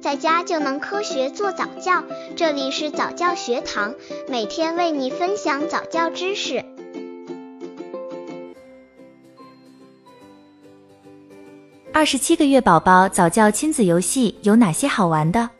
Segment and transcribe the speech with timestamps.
[0.00, 2.02] 在家就能科学做早教。
[2.34, 3.94] 这里是早教学堂，
[4.28, 6.64] 每天为你分享早教知识。
[11.92, 15.50] 二十七个月宝宝早教亲子游戏有哪些好玩的？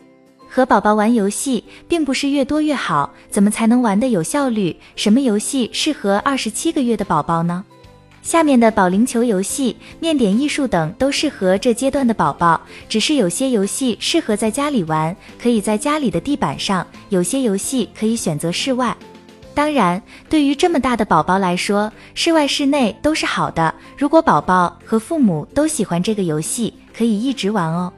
[0.48, 4.75] 和宝宝玩游戏，并不是越多越好，怎么才能玩的有效率？
[4.96, 7.62] 什么游戏适合二十七个月的宝宝呢？
[8.23, 18.96] 下面的保龄球游戏、面点艺术等都适合这阶段的宝宝，只是有些游戏适合在家里玩，可以在家里的地板上；有些游戏可以选择室外。
[19.54, 23.75] 当然，对于这么大的宝宝来说，室外、室内都是好的。
[23.96, 27.93] 如果宝宝和父母都喜欢这个游戏，可以一直玩哦。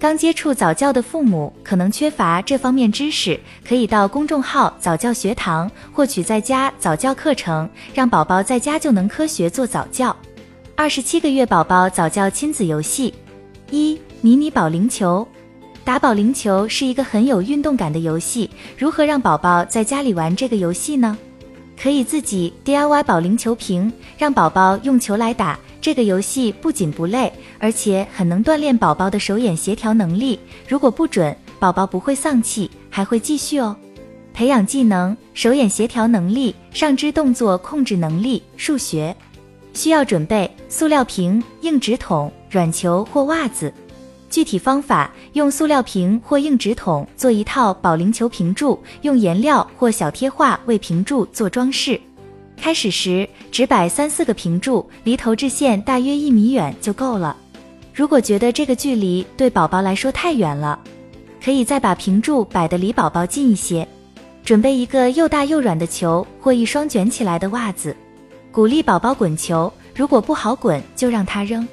[0.00, 10.16] 刚接触早教的父母可能缺乏这方面知识，可以到公众号早教学堂获取在家早教课程，让宝宝在家就能科学做早教。
[10.74, 13.12] 二十七个月宝宝早教亲子游戏
[13.70, 15.28] 一迷你保龄球，
[15.84, 18.48] 打保龄球是一个很有运动感的游戏。
[18.78, 21.18] 如何让宝宝在家里玩这个游戏呢？
[21.78, 25.58] 可以自己 DIY 保龄球瓶，让宝宝用球来打。
[25.80, 30.38] 这个游戏不仅不累，而且很能锻炼宝宝的手眼协调能力。
[30.68, 33.74] 如果不准，宝宝不会丧气，还会继续哦。
[34.34, 39.14] 培养技能：手眼协调能力、上肢动作控制能力、数学。
[39.72, 43.72] 需要准备塑料瓶、硬纸筒、软球或袜子。
[44.28, 52.00] 具体方法：用塑料瓶或硬纸筒做一套保龄球瓶柱，用颜料或小贴画为瓶柱做装饰。
[52.60, 57.34] 开始时只摆三四个瓶柱，离投掷线大约一米远就够了。
[57.94, 60.78] 如果觉得这个距离对宝宝来说太远了，
[61.42, 63.88] 可以再把瓶柱摆得离宝宝近一些。
[64.44, 67.96] 准备一个又大又软的球或一双卷起来的袜子。
[68.52, 71.66] 鼓励宝宝滚球，如果不好滚就让他扔。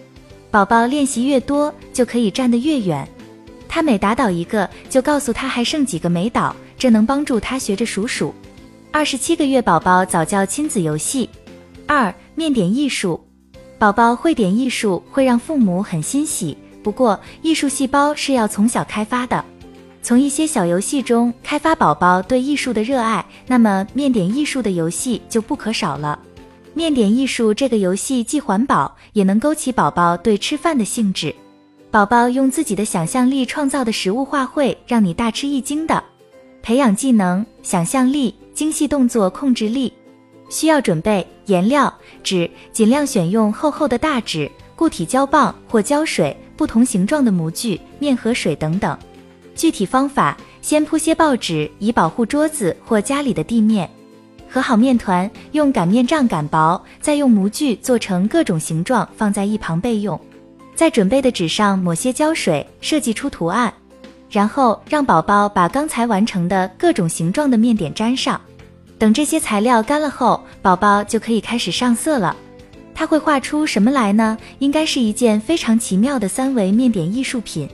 [0.49, 3.05] 宝宝练习越多，就可以站得越远。
[3.67, 8.33] 他每打倒一个，就告诉他还剩几个没倒，这能帮助他学着数数。
[8.97, 11.29] 二十七个月宝宝早教亲子游戏
[11.85, 13.23] 二面点艺术，
[13.77, 16.57] 宝宝会点艺术会让父母很欣喜。
[16.81, 19.45] 不过艺术细胞是要从小开发的，
[20.01, 26.17] 从一些小游戏中开发宝宝对艺术的热爱，那么面点艺术的游戏就不可少了。
[26.73, 31.35] 面点艺术这个游戏既环保，也能勾起宝宝对吃饭的兴致。
[31.91, 36.03] 宝宝用自己的想象力创造的食物画会让你大吃一惊的。
[36.63, 38.33] 培养技能：想象力。
[38.57, 39.93] 精细动作控制力
[40.49, 48.97] 需要准备颜料、纸，尽量选用厚厚的大纸、固体胶棒或胶水、不同形状的模具、面和水等等。
[49.53, 53.87] 具体方法：先铺些报纸以保护桌子或家里的地面。
[54.49, 60.19] 和好面团，用擀面杖擀薄，再用模具做成各种形状，放在一旁备用。
[60.73, 63.71] 在准备的纸上抹些胶水，设计出图案。
[64.29, 68.39] 然后让宝宝把刚才完成的各种形状的面点粘上，
[68.97, 72.35] 等这些材料干了后，宝宝就可以开始上色了。
[72.93, 74.37] 他会画出什么来呢？
[74.59, 77.69] 应该是一件非常奇妙的三维面点艺术品。